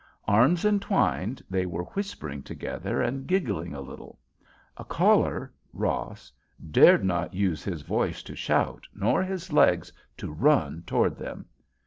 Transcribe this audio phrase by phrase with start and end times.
[0.27, 4.17] Arms entwined, they were whispering together and giggling a little.
[4.75, 6.31] A caller, Ross
[6.71, 11.45] dared not use his voice to shout nor his legs to run toward them.